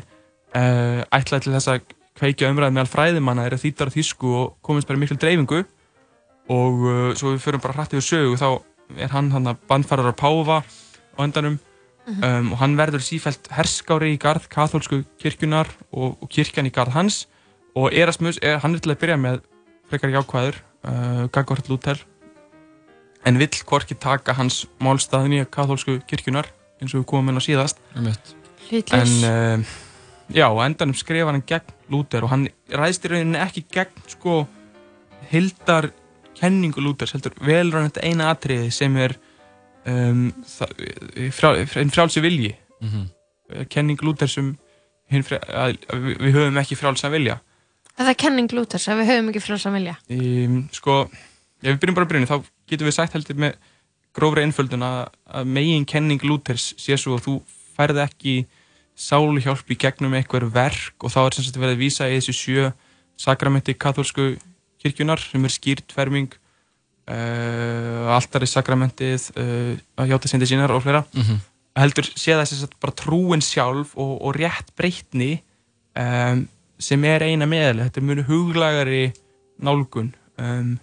uh, 0.55 1.01
ætlað 1.11 1.41
til 1.43 1.51
þess 1.51 1.67
að 1.73 1.81
kveikja 2.15 2.51
umræðið 2.53 2.77
meðal 2.77 2.87
fræðimanna 2.93 3.43
er 3.49 3.57
þýttar 3.59 3.91
á 3.91 3.95
þýsku 3.97 4.31
og 4.39 4.53
komist 4.63 4.87
bara 4.87 5.01
miklu 5.01 5.17
dreifingu. 5.19 5.65
Og 6.55 6.85
uh, 6.87 7.09
svo 7.19 7.33
við 7.33 7.43
förum 7.43 7.63
bara 7.65 7.75
hrætt 7.75 7.97
yfir 7.97 8.07
sögu 8.07 8.39
þá 8.39 8.47
er 8.95 9.11
hann 9.11 9.33
hann 9.35 9.51
að 9.51 9.59
bandfærar 9.67 10.07
á 10.07 10.15
Páfa 10.15 10.61
á 10.63 11.19
endanum 11.25 11.59
um, 12.05 12.51
og 12.53 12.57
hann 12.61 12.77
verður 12.79 13.03
sífælt 13.03 13.49
herskári 13.53 14.13
í 14.13 14.19
garð 14.21 14.47
katholsku 14.51 15.03
kirkjunar 15.21 15.69
og, 15.91 16.15
og 16.21 16.29
kirkjan 16.31 16.69
í 16.69 16.73
garð 16.75 16.95
hans. 16.97 17.23
Og 17.75 17.91
Erasmus, 17.93 18.39
er, 18.41 18.61
hann 18.63 18.75
er 18.75 18.83
til 18.83 18.93
að 18.93 19.01
byrja 19.01 19.17
með 19.19 19.41
frekar 19.91 20.13
jákvæður, 20.13 20.59
uh, 20.87 21.23
Gagvart 21.33 21.69
Luther 21.69 21.99
en 23.25 23.39
vill 23.41 23.63
hvorki 23.65 23.97
taka 23.97 24.35
hans 24.37 24.63
málstaðin 24.81 25.39
í 25.39 25.41
katholsku 25.49 25.97
kirkjunar 26.09 26.49
eins 26.81 26.93
og 26.93 27.01
við 27.01 27.07
komum 27.09 27.31
inn 27.31 27.41
á 27.41 27.43
síðast. 27.43 27.81
Einmitt. 27.95 28.35
en 28.93 29.13
uh, 29.25 29.75
já, 30.29 30.45
á 30.49 30.57
endanum 30.65 30.97
skrifar 30.97 31.33
hann 31.33 31.45
gegn 31.45 31.73
Luther 31.93 32.25
og 32.25 32.33
hann 32.33 32.47
ræðst 32.69 33.05
í 33.05 33.13
rauninni 33.13 33.41
ekki 33.41 33.65
gegn 33.73 34.05
sko 34.09 34.43
hildar 35.31 35.91
kenningu 36.35 36.81
Luthers 36.83 37.15
heldur 37.15 37.35
þetta 37.39 38.03
eina 38.03 38.29
atriði 38.33 38.71
sem 38.73 38.95
er 38.97 39.15
um, 39.91 40.21
frjál, 40.45 41.65
frjál, 41.65 41.89
frjálsi 41.93 42.23
vilji. 42.23 42.55
Mhm. 42.81 43.09
kenning 43.69 44.01
Luthers 44.01 44.37
um 44.41 44.55
frjál, 45.09 45.43
að, 45.45 45.77
að 45.93 46.07
við 46.19 46.33
höfum 46.33 46.57
ekki 46.61 46.77
frjálsa 46.79 47.11
vilja. 47.13 47.39
Það 47.95 48.09
er 48.11 48.17
kenning 48.19 48.51
Lúthers 48.51 48.89
að 48.91 48.99
við 49.01 49.11
höfum 49.13 49.31
ekki 49.31 49.43
frá 49.43 49.71
vilja? 49.77 49.95
Um, 50.11 50.57
sko, 50.75 50.97
ef 51.63 51.69
við 51.69 51.79
byrjum 51.79 51.95
bara 51.95 52.07
að 52.07 52.11
byrjun 52.11 52.29
þá 52.31 52.37
getum 52.71 52.89
við 52.89 52.95
sagt 52.97 53.15
heldur 53.15 53.39
með 53.39 53.55
grófri 54.15 54.43
einföldun 54.43 54.83
að, 54.83 54.99
að 55.27 55.51
megin 55.55 55.87
kenning 55.87 56.23
Luthers 56.27 56.73
sé 56.81 56.97
svo 56.99 57.15
að 57.15 57.27
þú 57.27 57.35
færð 57.75 58.01
ekki 58.03 58.35
sáluhjálp 58.95 59.71
í 59.71 59.77
gegnum 59.79 60.15
einhver 60.15 60.47
verk 60.51 61.03
og 61.03 61.11
þá 61.11 61.19
er 61.25 61.37
sem 61.37 61.47
sagt 61.47 61.59
verið 61.59 61.75
að 61.75 61.83
vísa 61.83 62.07
í 62.07 62.17
þessi 62.17 62.35
sjö 62.35 62.69
sakramenti 63.19 63.75
katholsku 63.75 64.33
kirkjunar 64.83 65.19
sem 65.23 65.47
er 65.47 65.55
skýrt 65.55 65.95
ferming 65.95 66.31
uh, 67.11 68.15
altari 68.15 68.47
sakramentið 68.49 69.29
uh, 69.37 69.75
að 69.99 70.11
hjáta 70.11 70.31
sindi 70.31 70.49
sínar 70.49 70.73
og 70.75 70.83
fleira. 70.85 71.05
Mhm. 71.15 71.43
heldur 71.75 72.07
sé 72.07 72.31
það 72.31 72.45
sem 72.47 72.59
sagt 72.61 72.77
bara 72.79 72.95
trúin 72.95 73.41
sjálf 73.43 73.97
og, 73.99 74.13
og 74.23 74.37
rétt 74.37 74.69
breytni 74.79 75.41
um, 75.99 76.45
sem 76.79 77.03
er 77.03 77.25
eina 77.27 77.47
meðal 77.51 77.81
þetta 77.83 77.99
er 77.99 78.05
mjög 78.07 78.29
huglagari 78.29 79.01
nálgun. 79.59 80.13
Um, 80.39 80.77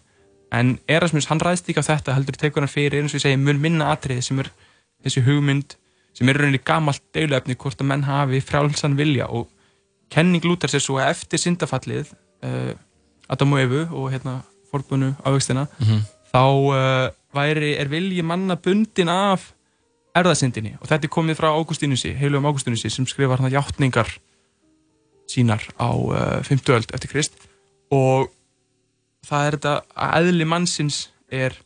en 0.52 0.74
Erasmus 0.88 1.30
hann 1.30 1.40
ræðst 1.40 1.70
ekki 1.72 1.80
á 1.80 1.90
þetta 1.94 2.16
heldur 2.16 2.36
tekur 2.36 2.64
hann 2.64 2.72
fyrir 2.72 3.00
eins 3.00 3.14
og 3.14 3.22
ég 3.22 3.24
segi 3.24 3.40
mjög 3.40 3.62
minna 3.64 3.88
atriði 3.94 4.26
sem 4.28 4.42
er 4.44 4.52
þessi 5.00 5.24
hugmynd 5.24 5.78
sem 6.12 6.28
er 6.28 6.42
rauninni 6.42 6.60
gamalt 6.60 7.02
deiluefni 7.16 7.56
hvort 7.56 7.80
að 7.80 7.88
menn 7.88 8.04
hafi 8.04 8.42
frjálsan 8.44 8.98
vilja. 8.98 9.30
Og 9.32 9.48
kenning 10.12 10.44
Lúthers 10.44 10.76
er 10.76 10.84
svo 10.84 11.00
eftir 11.00 11.40
syndafallið 11.40 12.12
uh, 12.44 12.72
Adam 13.32 13.56
og 13.56 13.64
Evu 13.64 13.86
og 13.88 14.10
hérna 14.12 14.42
forbunu 14.72 15.12
ávextina 15.24 15.66
Mhm. 15.78 16.02
þá 16.32 16.42
uh, 16.72 17.10
væri, 17.36 17.74
er 17.78 17.88
vilji 17.92 18.22
manna 18.24 18.56
bundin 18.56 19.08
af 19.08 19.52
erðasindinni 20.16 20.74
og 20.80 20.88
þetta 20.88 21.04
er 21.08 21.12
komið 21.12 21.38
frá 21.40 21.48
Ágústínusi, 21.56 22.14
heilugum 22.16 22.48
Ágústínusi 22.50 22.90
sem 22.90 23.06
skrifar 23.06 23.38
hann 23.40 23.52
hjáttningar 23.52 24.08
sínar 25.28 25.62
á 25.80 25.88
uh, 25.92 26.42
50 26.44 26.72
öld 26.76 26.90
eftir 26.92 27.08
Krist. 27.12 27.32
Og 27.92 28.28
það 29.26 29.46
er 29.46 29.56
þetta 29.56 29.74
að 29.96 30.16
eðli 30.28 30.44
mannsins 30.48 30.98
er 31.32 31.56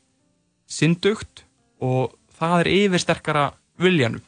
syndugt 0.68 1.44
og 1.82 2.14
það 2.38 2.60
er 2.64 2.70
yfirsterkara 2.74 3.46
viljanum. 3.82 4.22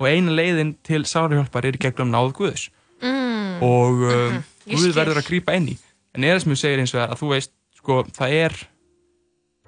Og 0.00 0.08
eina 0.10 0.32
leiðin 0.34 0.74
til 0.84 1.04
sárihjálpar 1.06 1.66
er 1.68 1.76
gegnum 1.78 2.10
náð 2.12 2.32
Guðs. 2.38 2.68
Mm. 3.04 3.60
og 3.62 4.00
um, 4.00 4.32
Mhm, 4.32 4.42
ég 4.72 4.78
Guð 4.80 4.94
verður 4.96 5.18
að 5.20 5.26
grípa 5.28 5.54
inn 5.58 5.68
í. 5.68 5.76
En 6.14 6.24
Erasmus 6.24 6.60
segir 6.62 6.80
eins 6.80 6.94
og 6.94 7.00
það 7.02 7.10
að 7.12 7.20
þú 7.20 7.28
veist 7.34 7.50
sko, 7.84 8.00
það 8.16 8.34
er 8.40 8.56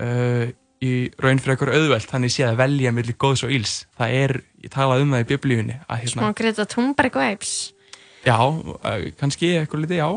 uh, 0.02 0.46
í 0.84 0.90
raun 1.22 1.38
fyrir 1.40 1.54
eitthvað 1.56 1.76
auðvelt 1.78 2.10
þannig 2.10 2.32
sé 2.34 2.44
að 2.48 2.58
velja 2.60 2.92
millir 2.96 3.16
góðs 3.20 3.44
og 3.46 3.52
íls 3.56 3.76
það 3.96 4.16
er, 4.22 4.34
ég 4.64 4.72
talaði 4.74 5.06
um 5.06 5.14
það 5.16 5.24
í 5.24 5.28
biblíunni 5.30 5.76
að 5.86 6.04
Smá 6.12 6.22
hérna, 6.26 6.34
Greta 6.40 6.66
Thunberg 6.72 7.16
vibes 7.22 7.54
já, 8.26 8.36
uh, 8.36 9.06
kannski 9.20 9.54
eitthvað 9.60 9.84
litið 9.86 10.02
já 10.02 10.10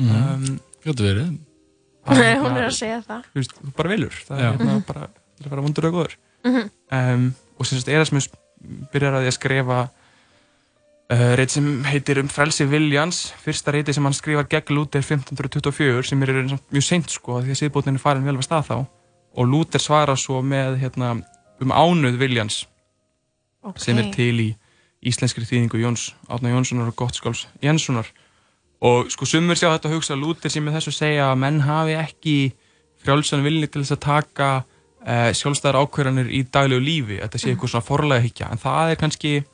Mhm. 0.00 0.16
um, 0.16 0.60
verið. 0.96 1.18
að, 2.06 2.14
Hún 2.14 2.20
er 2.22 2.36
hérna, 2.40 2.60
að 2.70 2.76
segja 2.78 3.00
það 3.04 3.24
þú 3.26 3.40
veist, 3.40 3.54
þú 3.60 3.72
bara 3.76 3.90
velur 3.90 4.14
það 4.24 4.38
Já. 4.40 4.46
er 4.46 4.54
hérna, 4.56 4.76
bara 4.86 5.08
til 5.10 5.44
að 5.44 5.50
vera 5.50 5.64
vondur 5.66 5.86
og 5.90 5.94
góður 5.98 6.14
Mhm. 6.46 6.70
um, 6.96 7.24
og 7.58 7.66
sem 7.66 7.78
sagt 7.78 7.88
Erasmus 7.92 8.28
byrjar 8.94 9.18
að 9.18 9.24
því 9.26 9.28
að 9.32 9.36
skrifa 9.36 9.80
uh, 11.10 11.32
reit 11.38 11.52
sem 11.52 11.66
heitir 11.90 12.20
um 12.22 12.30
frelsi 12.30 12.66
Viljans 12.70 13.30
fyrsta 13.42 13.74
reiti 13.74 13.94
sem 13.96 14.06
hann 14.06 14.16
skrifar 14.16 14.48
gegn 14.50 14.76
Luther 14.76 15.02
1524 15.02 16.06
sem 16.10 16.22
er 16.26 16.34
mjög 16.46 16.86
seint 16.86 17.10
sko 17.10 17.40
því 17.42 17.54
að 17.54 17.60
síðbótin 17.64 17.98
er 17.98 18.02
farin 18.02 18.26
vel 18.26 18.38
við 18.38 18.48
stað 18.48 18.70
þá. 18.70 18.76
Og 19.38 19.46
Luther 19.46 19.82
svarar 19.82 20.18
svo 20.18 20.40
með 20.42 20.80
hérna, 20.80 21.14
um 21.62 21.74
ánuð 21.74 22.18
Viljans 22.18 22.64
okay. 23.62 23.84
sem 23.84 24.00
er 24.00 24.10
til 24.14 24.34
í 24.42 24.48
íslenskri 25.06 25.46
þýðingu 25.48 25.80
Jóns, 25.80 26.10
Átna 26.28 26.52
Jónssonar 26.52 26.90
og 26.90 26.98
Gottskálls 26.98 27.46
Jenssonar. 27.64 28.08
Og 28.84 29.10
sko 29.12 29.28
sumur 29.28 29.58
sjá 29.58 29.70
þetta 29.70 29.90
að 29.90 29.94
hugsa 29.96 30.16
að 30.16 30.24
Luther 30.24 30.52
sem 30.52 30.64
með 30.64 30.78
þessu 30.78 30.96
segja 30.96 31.30
að 31.30 31.40
menn 31.42 31.62
hafi 31.64 31.96
ekki 32.00 32.36
frjálsan 33.00 33.44
vilni 33.44 33.68
til 33.68 33.82
þess 33.82 33.96
að 33.96 34.02
taka 34.04 34.50
uh, 34.60 35.30
sjálfstæðar 35.36 35.80
ákverðanir 35.84 36.32
í 36.32 36.42
daglegu 36.52 36.84
lífi. 36.84 37.18
Þetta 37.22 37.40
sé 37.40 37.52
eitthvað 37.52 37.74
svona 37.74 37.88
forlega 37.88 38.24
higgja 38.24 38.50
en 38.52 38.60
það 38.60 38.92
er 38.92 39.00
kannski 39.00 39.32
eh, 39.40 39.48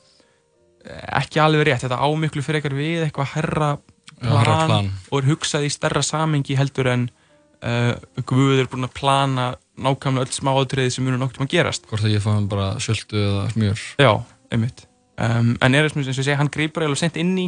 ekki 1.19 1.41
alveg 1.43 1.67
rétt, 1.67 1.85
þetta 1.85 2.01
ámiklu 2.01 2.43
fyrir 2.45 2.61
eitthvað 2.61 2.81
við 2.81 3.05
eitthvað 3.05 3.31
herra 3.35 3.69
plan, 4.17 4.91
og 5.11 5.21
er 5.21 5.29
hugsað 5.31 5.67
í 5.67 5.71
stærra 5.73 6.03
samengi 6.05 6.57
heldur 6.57 6.89
en 6.93 7.07
uh, 7.61 7.93
Guð 8.27 8.63
er 8.63 8.69
búin 8.71 8.87
að 8.87 8.95
plana 8.97 9.47
nákvæmlega 9.77 10.25
öll 10.25 10.33
smáatriði 10.33 10.95
sem 10.95 11.05
munur 11.05 11.21
nokkuð 11.21 11.45
að 11.45 11.53
gerast. 11.53 11.85
Hvort 11.89 12.07
að 12.07 12.15
ég 12.15 12.23
fáum 12.23 12.47
bara 12.49 12.71
söldu 12.81 13.19
eða 13.21 13.45
smjör. 13.53 13.83
Já, 14.01 14.11
einmitt. 14.53 14.87
Um, 15.21 15.55
En 15.61 15.77
Erasmus, 15.77 16.07
eins 16.07 16.17
og 16.17 16.23
ég 16.23 16.29
segi, 16.31 16.37
hann 16.39 16.53
grýpar 16.53 16.85
eiginlega 16.85 17.03
sent 17.03 17.17
inn 17.21 17.33
í 17.41 17.47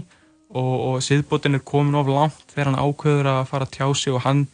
og, 0.49 0.73
og 0.89 0.95
siðbótin 1.05 1.57
er 1.57 1.65
komin 1.65 1.97
of 1.99 2.09
langt 2.09 2.53
þegar 2.53 2.71
hann 2.71 2.81
ákveður 2.81 3.31
að 3.33 3.41
fara 3.49 3.67
að 3.67 3.75
tjá 3.75 3.87
sig 3.97 4.15
og 4.15 4.23
hann 4.25 4.45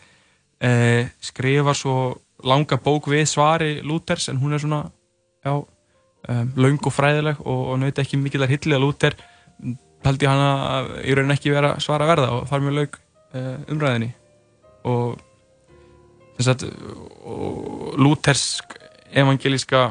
uh, 0.64 1.08
skrifar 1.24 1.80
svo 1.80 1.98
langa 2.46 2.80
bók 2.84 3.08
við 3.12 3.26
svari 3.32 3.72
Lúthers 3.84 4.28
en 4.32 4.42
hún 4.42 4.56
er 4.56 4.64
svona 4.64 4.82
já, 5.46 5.54
um, 6.30 6.52
löng 6.56 6.80
og 6.86 6.94
fræðileg 6.96 7.40
og, 7.46 7.62
og 7.74 7.80
naut 7.82 8.00
ekki 8.04 8.18
mikillar 8.22 8.50
hilli 8.52 8.76
að 8.78 8.84
Lúther 8.86 9.16
held 10.06 10.22
ég 10.22 10.30
hann 10.30 10.44
að 10.46 10.90
í 11.10 11.16
raunin 11.18 11.34
ekki 11.36 11.54
vera 11.54 11.76
svara 11.82 12.06
verða 12.10 12.32
og 12.38 12.48
þar 12.50 12.64
mjög 12.66 12.76
laug 12.80 12.98
uh, 13.34 13.58
umræðinni 13.74 14.12
og 14.86 15.20
þess 16.38 16.52
að 16.54 16.66
og 17.26 17.96
Lúthersk 18.02 18.76
evangelíska 19.16 19.84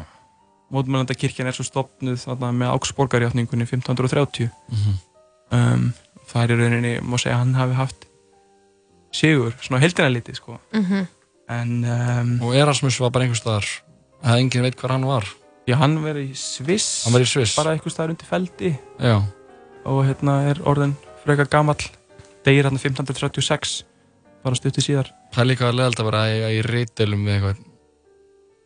mótmælanda 0.75 1.15
kirkjan 1.17 1.49
er 1.51 1.55
svo 1.57 1.65
stopnuð 1.67 2.19
þarna 2.25 2.51
með 2.57 2.73
Augsborgarjátningunni 2.77 3.67
1530 3.69 4.51
Mhm. 4.71 4.95
um, 5.55 5.93
það 6.31 6.43
er 6.45 6.53
í 6.55 6.59
rauninni 6.61 6.95
má 7.05 7.19
segja 7.21 7.39
hann 7.39 7.55
hafi 7.55 7.75
haft 7.79 8.07
sigur, 9.15 9.53
svona 9.63 9.81
heldina 9.83 10.09
litið 10.11 10.35
sko. 10.41 10.57
Mhm. 10.75 11.07
en 11.49 11.85
um, 11.85 12.31
Og 12.43 12.55
Erasmus 12.57 12.97
var 13.01 13.11
bara 13.11 13.25
einhvers 13.27 13.43
staðar. 13.45 13.67
Það 14.25 14.39
enginn 14.41 14.63
veit 14.65 14.77
hvar 14.81 14.91
hann 14.95 15.05
var. 15.07 15.27
Já, 15.69 15.77
hann 15.81 15.99
verið 16.05 16.31
í 16.33 16.39
Sviss 16.39 17.07
í 17.09 17.25
Sviss. 17.29 17.57
bara 17.59 17.75
einhvers 17.75 17.97
staðar 17.97 18.15
undir 18.15 18.29
feldi 18.29 18.75
Já. 19.01 19.17
og 19.85 20.05
hérna 20.07 20.39
er 20.51 20.63
orðin 20.69 20.97
freka 21.25 21.47
gamall 21.51 21.81
degir 22.45 22.69
hann 22.69 22.79
1536 22.79 23.83
bara 24.45 24.59
stuttu 24.59 24.85
síðar 24.85 25.13
Það 25.35 25.43
er 25.43 25.49
líka 25.51 25.71
að 25.71 26.05
vera 26.07 26.21
að 26.23 26.33
eiga 26.35 26.51
í 26.55 26.59
reytilum 26.63 27.25
við 27.27 27.35
eitthvað. 27.35 27.63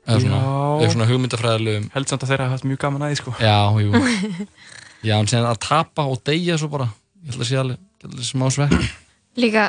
Eða 0.09 0.21
svona, 0.25 0.89
svona 0.93 1.07
hugmyndafræðilegum. 1.09 1.87
held 1.95 2.11
samt 2.11 2.25
að 2.25 2.31
þeirra 2.33 2.49
hafa 2.49 2.57
haft 2.59 2.67
mjög 2.69 2.81
gaman 2.83 3.05
að 3.05 3.11
því 3.13 3.19
sko. 3.23 3.33
Já, 3.41 3.57
jú. 3.81 4.03
Já, 5.09 5.15
en 5.17 5.29
síðan 5.31 5.49
að 5.49 5.61
tapa 5.65 6.05
og 6.11 6.21
deyja 6.29 6.59
svo 6.61 6.69
bara. 6.73 6.89
Ég 7.23 7.33
held 7.33 7.45
að 7.45 7.49
sé 7.49 7.59
alveg, 7.61 7.81
alveg 8.05 8.29
smá 8.29 8.45
svekk. 8.53 8.87
Líka, 9.41 9.65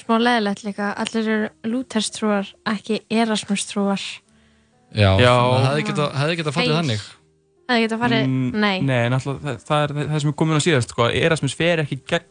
smá 0.00 0.14
leðilegt 0.20 0.64
líka 0.64 0.90
Allir 1.02 1.30
eru 1.34 1.48
Lúthers 1.72 2.10
trúar, 2.14 2.50
ekki 2.72 3.00
Erasmus 3.12 3.66
trúar 3.68 4.04
Já, 4.94 5.10
Já. 5.22 5.30
það 5.30 5.66
hefði 5.70 5.84
getað 5.90 6.14
hefði 6.20 6.36
getað 6.40 6.56
fallið 6.58 6.76
þannig. 6.80 7.02
Það 7.70 7.80
geta 7.84 7.96
farið, 8.00 8.24
Mm, 8.26 8.50
nei 8.60 8.80
Nei, 8.82 9.08
náttúrulega, 9.12 9.42
það, 9.44 9.58
það 9.68 9.82
er 9.84 9.92
það 10.10 10.20
sem 10.20 10.30
er 10.30 10.34
komin 10.40 10.58
á 10.58 10.62
síðast 10.64 10.90
sko. 10.90 11.04
Erasmus 11.14 11.54
fer 11.54 11.78
ekki 11.84 11.98
gegn 12.10 12.24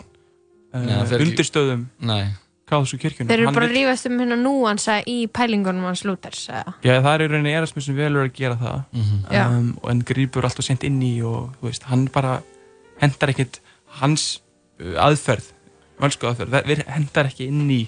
uh, 0.74 0.80
Nei, 0.84 0.94
hann 0.98 1.08
fer 1.08 1.20
ekki- 1.22 1.30
undirstöðum 1.32 1.86
Nei. 2.10 2.26
káðsku 2.70 3.00
kirkjunum 3.00 3.30
Þeir 3.32 3.38
eru 3.40 3.46
Hann 3.48 3.56
bara 3.56 3.68
vill- 3.70 3.78
að 3.78 3.80
rífast 3.88 4.06
um 4.10 4.18
hérna 4.20 4.36
núansa 4.42 4.98
í 5.08 5.16
pælingunum 5.32 5.88
hans 5.88 6.04
Lúthers 6.04 6.42
eða? 6.52 6.74
Já, 6.84 7.00
það 7.00 7.14
er 7.16 7.24
í 7.24 7.30
rauninni 7.32 7.54
Erasmus 7.56 7.86
sem 7.88 7.96
velur 7.96 8.26
að 8.28 8.34
gera 8.36 8.56
það 8.60 8.84
Mhm. 8.92 9.24
Já. 9.32 9.46
um, 9.48 9.78
og 9.82 9.90
en 9.92 10.02
grípur 10.04 10.44
alltaf 10.44 10.66
sent 10.68 10.84
inn 10.84 11.00
í 11.02 11.24
og 11.24 11.56
þú 11.62 11.70
veist, 11.72 11.84
hann 11.88 12.06
bara 12.12 12.42
hendar 13.00 13.30
ekkit 13.32 13.60
hans 14.04 14.42
uh, 14.82 15.00
aðferð 15.08 15.48
völsku 16.02 16.28
aðferð, 16.28 16.50
ver- 16.52 16.68
ver- 16.68 16.86
hendar 16.92 17.26
ekki 17.32 17.48
inn 17.48 17.70
í 17.72 17.88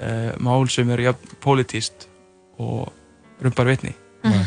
uh, 0.00 0.32
mál 0.40 0.64
sem 0.72 0.88
eru 0.88 1.02
jafn 1.12 1.36
pólitíst 1.44 2.08
og 2.58 2.88
rumbar 3.42 3.66
vitni 3.70 3.94
Nei. 4.24 4.44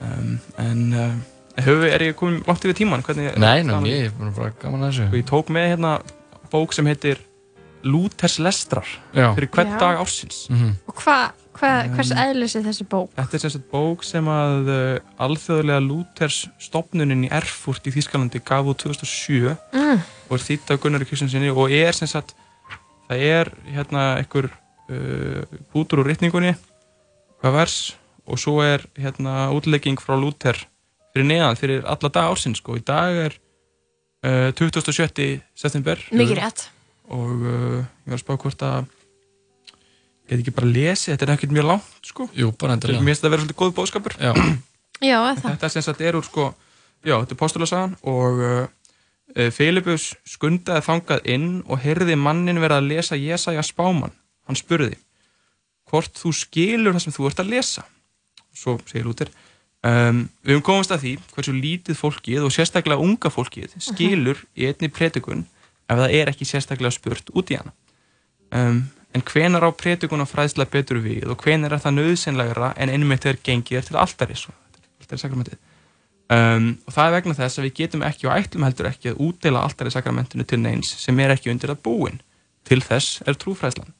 um, 0.00 0.38
en 0.58 0.82
uh, 0.92 1.62
höfu, 1.64 1.86
er 1.90 2.02
ég 2.08 2.16
komin 2.18 2.42
langt 2.48 2.64
yfir 2.64 2.74
tíman? 2.80 3.02
Hvernig, 3.04 3.36
Nei, 3.38 3.62
ná, 3.66 3.78
ég 3.86 4.10
er 4.10 4.32
bara 4.34 4.50
gaman 4.62 4.82
að 4.82 4.88
Og 4.88 4.92
þessu. 4.94 5.20
ég 5.20 5.28
tók 5.28 5.52
með 5.54 5.70
hérna 5.74 5.94
bók 6.52 6.72
sem 6.76 6.86
heitir 6.86 7.18
Lúthers 7.84 8.38
lestrar 8.40 8.86
Já. 9.12 9.34
fyrir 9.36 9.50
hvern 9.52 9.74
Já. 9.74 9.78
dag 9.78 9.98
ársins 10.00 10.46
Mhm. 10.50 10.70
Og 10.88 10.94
hvað, 10.96 11.32
hva, 11.58 11.70
hvers 11.94 12.10
Um, 12.12 12.18
eðlis 12.18 12.54
er 12.56 12.62
þessi 12.64 12.86
bók? 12.88 13.10
Þetta 13.14 13.34
er 13.34 13.38
sem 13.44 13.50
sagt 13.50 13.70
bók 13.70 14.02
sem 14.04 14.24
að 14.24 14.68
uh, 14.72 14.98
alþjóðlega 15.20 15.82
Lúthers 15.84 16.48
stopnunin 16.58 17.26
í 17.26 17.30
Erfurt 17.30 17.84
í 17.86 17.92
Þýskalandi 17.92 18.40
gaf 18.44 18.64
út 18.72 18.78
2007 18.80 19.56
Mm. 19.74 20.00
og 20.30 20.32
er 20.38 20.42
þýtt 20.48 20.70
af 20.72 20.80
Gunnari 20.80 21.04
Kristjansinni 21.04 21.50
og 21.52 21.70
er 21.70 21.92
sem 21.92 22.08
sagt 22.08 22.34
það 23.10 23.20
er 23.20 23.52
hérna 23.68 24.16
einhver 24.16 24.48
uh, 24.88 25.44
bútur 25.74 26.00
úr 26.00 26.08
rytningunni 26.08 26.54
hvað 27.42 27.52
vers 27.52 27.76
og 28.26 28.40
svo 28.40 28.58
er 28.64 28.84
hérna 28.96 29.50
útlegging 29.54 30.00
frá 30.00 30.16
Lúther 30.18 30.56
fyrir 31.14 31.26
neðan 31.28 31.58
fyrir 31.60 31.84
alla 31.86 32.10
dag 32.10 32.30
ársins 32.32 32.58
sko. 32.62 32.76
í 32.78 32.82
dag 32.84 33.14
er 33.26 33.36
uh, 34.24 34.50
27. 34.56 35.40
september 35.54 36.00
Mikið 36.12 36.38
rétt 36.40 36.66
og 37.12 37.32
uh, 37.44 37.80
ég 37.84 38.12
var 38.14 38.18
að 38.18 38.22
spá 38.24 38.36
hvort 38.40 38.62
að 38.64 38.86
ég 40.24 40.38
get 40.38 40.40
ekki 40.40 40.54
bara 40.56 40.70
lesið, 40.72 41.10
þetta 41.12 41.26
er 41.26 41.32
ekkert 41.34 41.52
mjög 41.52 41.66
langt 41.68 42.06
sko. 42.08 42.26
Jú, 42.32 42.48
bara 42.56 42.72
er- 42.72 42.78
endilega. 42.78 43.02
mér 43.04 43.12
finnst 43.12 43.20
þetta 43.20 43.28
að 43.28 43.34
vera 43.34 43.44
svolítið 43.44 43.60
góð 43.60 43.74
bóðskapur 43.76 44.16
Já. 44.20 44.32
Já, 45.10 45.18
það 45.36 45.44
þetta 45.50 45.70
sem 45.74 45.84
sagt 45.84 46.00
er 46.00 46.16
úr 46.16 46.24
sko 46.24 46.46
já, 47.04 47.18
þetta 47.20 47.34
er 47.36 47.40
postulasagan 47.42 47.96
og 48.08 48.40
uh, 48.40 48.60
uh, 49.36 49.50
Filipus 49.52 50.14
skundaði 50.24 50.84
þangað 50.86 51.26
inn 51.34 51.48
og 51.68 51.82
heyrði 51.84 52.16
mannin 52.16 52.62
verið 52.62 52.78
að 52.80 52.88
lesa 52.94 53.18
Jesaja 53.20 53.64
spáman 53.66 54.14
hann 54.48 54.56
spurði 54.56 54.94
hvort 55.90 56.16
þú 56.16 56.32
skilur 56.32 56.96
það 56.96 57.04
sem 57.04 57.14
þú 57.18 57.28
ert 57.28 57.42
að 57.44 57.52
lesa 57.52 57.84
svo 58.56 58.78
segir 58.88 59.06
Lúter 59.06 59.30
um, 59.84 60.24
við 60.44 60.56
höfum 60.56 60.66
komast 60.70 60.94
að 60.94 61.04
því 61.04 61.14
hversu 61.34 61.54
lítið 61.56 62.00
fólkið 62.00 62.46
og 62.46 62.54
sérstaklega 62.54 63.04
unga 63.04 63.32
fólkið 63.32 63.76
skilur 63.82 64.42
í 64.56 64.68
einni 64.70 64.90
predikun 64.92 65.46
ef 65.88 66.00
það 66.00 66.18
er 66.18 66.32
ekki 66.32 66.48
sérstaklega 66.48 66.94
spurt 66.94 67.32
út 67.36 67.52
í 67.52 67.58
hana. 67.60 67.74
Um, 68.54 68.84
en 69.14 69.22
hvenar 69.28 69.66
á 69.66 69.70
predikun 69.76 70.22
að 70.24 70.32
fræðsla 70.32 70.66
betur 70.70 71.02
við 71.04 71.28
og 71.30 71.42
hvenar 71.44 71.74
er 71.74 71.82
það 71.82 71.98
nöðsynlegra 71.98 72.72
en 72.80 72.92
einmitt 72.92 73.26
þegar 73.26 73.42
gengið 73.46 73.80
er 73.80 73.88
til 73.88 73.98
og 74.00 75.20
sakramentið. 75.20 75.58
Um, 76.32 76.70
og 76.88 76.94
það 76.94 77.06
er 77.06 77.12
vegna 77.12 77.34
þess 77.36 77.60
að 77.60 77.66
við 77.66 77.74
getum 77.82 78.02
ekki 78.06 78.26
og 78.26 78.38
ætlum 78.38 78.64
heldur 78.64 78.86
ekki 78.88 79.10
að 79.12 79.18
útdeila 79.26 79.60
alltaf 79.66 79.92
sakramentinu 79.92 80.46
til 80.48 80.58
neins 80.62 80.94
sem 81.02 81.18
er 81.20 81.34
ekki 81.34 81.52
undir 81.52 81.74
að 81.74 81.82
búin. 81.84 82.22
Til 82.64 82.80
þess 82.80 83.20
er 83.28 83.36
trúfræðslan. 83.36 83.92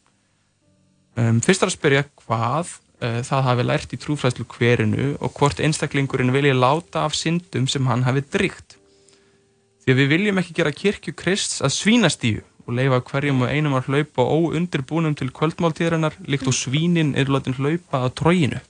Um, 1.21 1.43
fyrst 1.45 1.63
er 1.63 1.69
að 1.69 1.77
spyrja 1.77 2.07
hvað 2.25 2.73
uh, 2.73 2.94
það 3.29 3.47
hafi 3.49 3.67
lært 3.67 3.95
í 3.95 4.01
trúfræðslu 4.01 4.47
hverinu 4.55 5.11
og 5.19 5.37
hvort 5.39 5.63
einstaklingurinn 5.63 6.35
vilji 6.35 6.55
láta 6.57 7.05
af 7.05 7.17
syndum 7.19 7.69
sem 7.71 7.87
hann 7.91 8.05
hafi 8.07 8.25
drygt 8.35 8.77
því 9.85 9.99
við 10.01 10.13
viljum 10.15 10.41
ekki 10.43 10.59
gera 10.59 10.75
kirkju 10.75 11.17
Krists 11.17 11.63
að 11.65 11.75
svínastíu 11.77 12.45
og 12.65 12.79
leifa 12.79 13.03
hverjum 13.11 13.43
og 13.45 13.51
einum 13.53 13.77
að 13.77 13.91
hlaupa 13.91 14.25
óundirbúnum 14.25 15.17
til 15.19 15.29
kvöldmáltíðarinnar 15.37 16.17
líkt 16.25 16.49
og 16.49 16.57
svínin 16.57 17.13
eru 17.19 17.37
látin 17.37 17.57
hlaupa 17.59 18.07
að 18.07 18.15
tróginu 18.23 18.63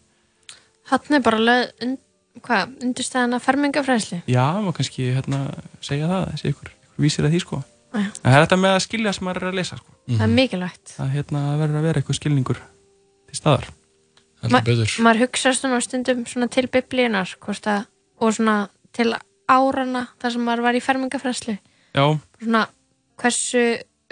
Hann 0.91 1.17
er 1.17 1.23
bara 1.25 1.61
und, 1.81 2.01
hvað, 2.45 2.75
undirstæðan 2.85 3.39
að 3.39 3.45
fermingafræðslu? 3.47 4.19
Já, 4.29 4.45
maður 4.61 4.81
kannski 4.81 5.07
hérna, 5.17 5.47
segja 5.85 6.11
það, 6.11 6.27
þessi 6.35 6.53
ykkur, 6.53 6.75
ykkur 6.85 7.07
vísir 7.07 7.29
að 7.29 7.33
því 7.33 7.41
sko. 7.45 7.61
Já. 7.95 8.09
Það 8.19 8.35
er 8.35 8.45
þetta 8.45 8.59
með 8.61 8.75
að 8.75 8.83
skilja 8.85 9.15
sem 9.15 9.25
maður 9.29 9.41
er 9.41 9.49
að 9.49 9.59
lesa 9.61 9.79
sko. 9.79 9.97
Það 10.11 10.27
er 10.27 10.35
mikilvægt. 10.35 10.85
Það 10.99 11.15
hérna, 11.15 11.43
verður 11.63 11.81
að 11.81 11.89
vera 11.89 12.03
eitthvað 12.03 12.19
skilningur 12.21 12.61
til 12.61 13.39
staðar. 13.39 13.71
Betur. 14.53 14.95
Maður 15.05 15.25
hugsa 15.25 15.53
svona 15.57 15.81
stundum 15.85 16.25
svona 16.29 16.49
til 16.53 16.67
biblíunar, 16.69 17.35
að, 17.41 17.87
og 18.21 18.35
svona 18.37 18.57
til 18.95 19.11
árana 19.51 20.07
þar 20.23 20.35
sem 20.37 20.45
maður 20.47 20.65
var 20.69 20.79
í 20.79 20.83
fermingafræðslu. 20.85 21.59
Já, 21.95 22.05
Svona 22.43 22.65
hversu, 23.21 23.65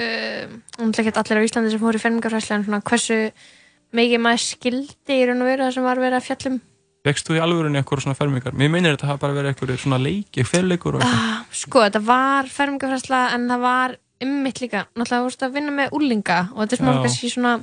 um, 0.02 0.92
ekki 0.92 1.12
allir 1.12 1.40
á 1.42 1.46
Íslandi 1.46 1.72
sem 1.72 1.82
fóru 1.82 1.98
í 1.98 2.02
fermingafræðslu, 2.02 2.58
en 2.58 2.66
svona 2.68 2.82
hversu 2.86 3.18
mikið 3.92 4.22
maður 4.24 4.44
skildi 4.46 5.18
í 5.18 5.24
raun 5.28 5.42
og 5.42 5.50
veru 5.50 5.66
það 5.66 5.74
sem 5.76 5.88
var 5.88 6.00
verið 6.00 6.20
að 6.20 6.28
fjallum. 6.28 6.60
vekst 7.02 7.26
þú 7.26 7.34
í 7.34 7.40
alvörunni 7.42 7.80
eitthvað 7.80 8.04
svona 8.04 8.14
fermingar? 8.14 8.54
Mér 8.54 8.70
minnir 8.70 8.94
þetta 8.94 9.08
hafa 9.10 9.18
bara 9.24 9.34
verið 9.34 9.52
eitthvað 9.52 9.80
svona 9.82 9.98
leiki, 9.98 10.44
feluleikur 10.46 10.94
og 10.96 11.02
eitthvað. 11.02 11.24
Ah, 11.32 11.40
sko, 11.50 11.80
þetta 11.82 12.02
var 12.06 12.46
fermingafræðsla 12.46 13.22
en 13.34 13.48
það 13.50 13.64
var 13.66 13.96
ymmitt 14.22 14.60
líka 14.62 14.84
náttúrulega 14.94 15.24
þú 15.24 15.26
veist 15.26 15.42
að 15.42 15.56
vinna 15.56 15.72
með 15.74 15.96
úlinga 15.98 16.36
og 16.54 16.60
þetta 16.62 16.76
er 16.76 16.82
svona 16.82 17.02
kannski 17.02 17.30
svona 17.32 17.54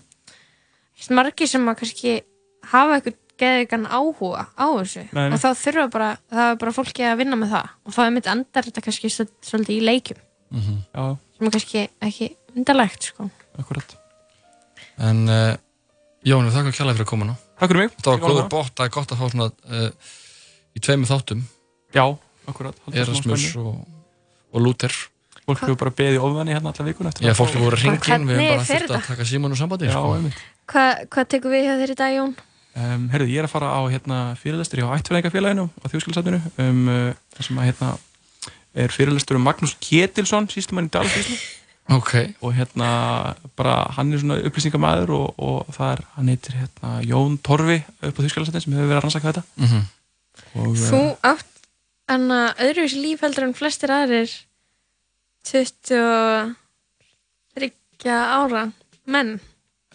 margir 1.16 1.48
sem 1.48 1.70
að 1.72 1.78
kannski 1.80 2.16
hafa 2.74 2.98
eitthvað 3.00 3.18
geðvigan 3.40 3.86
áhuga 3.88 4.42
á 4.60 4.66
þessu 4.76 5.04
Nei, 5.16 5.22
nei. 5.30 5.34
og 5.36 5.40
þá 5.40 5.50
þurfa 5.62 5.86
bara, 5.94 6.10
það 6.34 6.50
er 6.52 6.58
bara 6.64 6.74
fólki 6.76 7.06
að 7.08 7.20
vinna 7.22 7.38
með 7.40 7.54
það 7.56 7.70
og 7.88 7.96
þá 7.96 8.00
er 8.06 8.14
mitt 8.18 8.28
endar 8.34 8.68
þetta 8.68 8.84
kannski 8.88 9.12
svol- 9.14 9.32
svolítið 9.48 9.78
í 9.78 9.86
leikjum 9.88 10.20
Já, 10.50 11.04
sem 11.38 11.48
er 11.48 11.54
kannski 11.56 11.84
ekki 12.10 12.28
undarlegt 12.58 13.06
sko. 13.12 13.30
akkurat. 13.62 13.94
En 15.00 15.22
uh, 15.30 15.54
Jón, 16.28 16.48
við 16.50 16.56
þakka 16.58 16.74
kjærlega 16.76 16.98
fyrir 16.98 17.06
að 17.06 17.12
koma 17.14 17.28
nú. 17.30 17.36
Takk 17.62 17.70
fyrir 17.72 17.86
mig. 17.86 17.94
Það 18.04 18.10
var 18.12 18.24
góður 18.26 18.42
það. 18.42 18.50
bótt, 18.52 18.74
það 18.76 18.90
er 18.90 18.94
gott 18.98 19.14
að 19.14 19.22
fá 19.22 19.30
svona 19.32 19.48
uh, 19.48 20.10
í 20.76 20.82
tveimur 20.84 21.10
þáttum, 21.14 21.46
Já, 21.96 22.04
akkurat. 22.52 22.82
Erasmus 22.92 23.46
og, 23.62 23.70
og 24.52 24.66
Luther. 24.66 24.98
Fólk 25.46 25.64
hefur 25.64 25.80
bara 25.86 25.94
beðið 26.02 26.20
ofvæni 26.28 26.54
hérna 26.58 26.74
alla 26.74 26.86
vikuna 26.90 27.14
eftir 27.14 27.26
Já, 27.30 27.32
að 27.32 27.40
fólk 27.40 27.54
fá- 27.56 27.64
voru 27.64 27.80
hringin, 27.80 28.02
við 28.02 28.10
Hvernig 28.10 28.36
hefum 28.36 28.52
bara 28.58 28.68
þurft 28.74 28.94
að 28.98 29.08
taka 29.14 29.30
síman 29.32 29.56
úr 29.56 29.62
sambandi. 29.62 29.88
Já, 29.88 29.96
sko. 29.96 30.84
hvað 31.16 31.32
tekur 31.34 31.54
við 31.56 31.64
hjá 31.70 31.74
þér 31.80 31.94
í 31.96 31.98
dag 32.04 32.18
Jón? 32.18 32.36
Um, 32.80 33.10
herru, 33.12 33.26
ég 33.28 33.42
er 33.42 33.48
að 33.48 33.52
fara 33.52 33.70
á 33.76 33.82
hérna, 33.92 34.18
fyrirlestur 34.40 34.80
hjá 34.80 34.88
ættfæðingafélaginu 34.96 35.66
á 35.68 35.86
þjóðskilsatinu 35.92 36.40
um, 36.64 36.84
uh, 36.88 37.12
þar 37.36 37.48
sem 37.48 37.58
að 37.60 37.68
hérna, 37.68 37.90
er 38.86 38.94
fyrirlestur 38.96 39.36
um 39.40 39.44
Magnús 39.44 39.74
Ketilsson, 39.84 40.48
sístumann 40.54 40.88
í 40.88 40.94
Dalfíslu 40.94 41.36
Ok, 41.90 42.14
og 42.46 42.54
hérna 42.54 42.90
bara 43.58 43.76
hann 43.98 44.14
er 44.14 44.22
svona 44.22 44.38
upplýsingamæður 44.46 45.10
og, 45.16 45.28
og 45.42 45.72
það 45.74 45.90
er, 45.96 46.02
hann 46.16 46.30
heitir 46.30 46.54
hérna 46.60 46.90
Jón 47.02 47.40
Torfi 47.42 47.80
upp 47.82 48.16
á 48.16 48.22
þjóðskilsatinu 48.22 48.62
sem 48.64 48.76
hefur 48.78 48.92
verið 48.92 49.00
að 49.00 49.04
rannsaka 49.08 49.32
þetta. 49.32 49.44
Mhm. 49.58 49.82
og 50.62 50.70
uh, 50.70 50.84
Þú 50.86 51.02
átt 51.34 51.54
en 52.14 52.24
að 52.34 52.62
öðruvísi 52.68 52.98
lífheldur 53.02 53.48
en 53.50 53.58
flestir 53.58 53.90
aðrir 53.94 54.32
23 55.50 56.54
ára 58.14 58.64
menn 59.10 59.40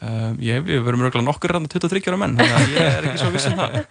um, 0.04 0.40
ég, 0.44 0.64
við 0.66 0.82
verum 0.87 1.06
örgulega 1.08 1.28
nokkur 1.28 1.56
rann 1.56 1.70
23 1.70 2.04
ára 2.12 2.20
menn, 2.20 2.37
þannig 2.40 2.58
að 2.58 2.75
ég 2.76 2.90
er 2.99 3.08
ekki 3.11 3.23
svo 3.25 3.34
viss 3.34 3.50
um 3.50 3.61
það 3.61 3.80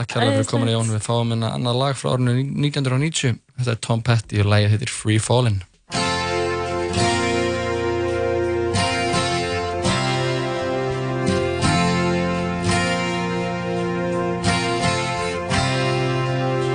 Takk 0.00 0.14
kærlega 0.14 0.36
fyrir 0.38 0.46
komin 0.48 0.70
Jón, 0.72 0.92
við 0.94 1.02
fáum 1.04 1.32
hérna 1.34 1.50
annað 1.56 1.76
lag 1.76 1.96
frá 1.98 2.14
árinu 2.14 2.32
1990. 2.40 3.34
Þetta 3.58 3.74
er 3.74 3.80
Tom 3.84 4.00
Petty 4.06 4.40
og 4.40 4.48
lagið 4.48 4.72
heitir 4.72 4.92
Free 4.94 5.20
Fallin'. 5.20 5.60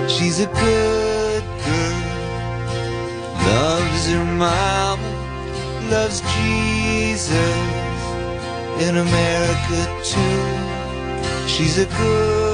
She's 0.05 0.39
a 0.39 0.45
good 0.45 1.45
girl, 1.65 2.03
loves 3.47 4.05
her 4.13 4.25
mama, 4.37 5.09
loves 5.89 6.21
Jesus 6.21 7.64
in 8.79 8.97
America 8.97 9.79
too. 10.03 11.47
She's 11.47 11.77
a 11.77 11.85
good. 11.85 12.44